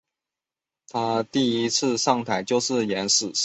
[0.87, 3.39] 她第一次上台是演死尸。